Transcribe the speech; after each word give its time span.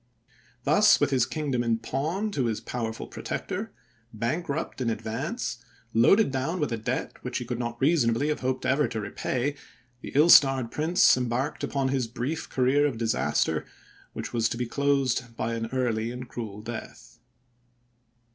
Thus 0.63 0.99
with 0.99 1.11
his 1.11 1.27
kingdom 1.27 1.63
in 1.63 1.77
pawn 1.77 2.31
to 2.31 2.45
his 2.47 2.59
powerful 2.59 3.05
pro 3.05 3.21
tector, 3.21 3.69
bankrupt 4.11 4.81
in 4.81 4.89
advance, 4.89 5.63
loaded 5.93 6.31
down 6.31 6.59
with 6.59 6.71
a 6.71 6.77
debt 6.77 7.23
which 7.23 7.37
he 7.37 7.45
could 7.45 7.59
not 7.59 7.79
reasonably 7.79 8.29
have 8.29 8.39
hoped 8.39 8.65
ever 8.65 8.87
to 8.87 8.99
repay, 8.99 9.53
the 10.01 10.11
ill 10.15 10.29
starred 10.31 10.71
prince 10.71 11.15
embarked 11.15 11.63
upon 11.63 11.89
his 11.89 12.07
brief 12.07 12.49
career 12.49 12.87
of 12.87 12.97
disaster, 12.97 13.63
which 14.13 14.33
was 14.33 14.49
to 14.49 14.57
be 14.57 14.65
closed 14.65 15.37
by 15.37 15.53
an 15.53 15.67
early 15.71 16.09
and 16.09 16.27
cruel 16.29 16.63
death. 16.63 17.19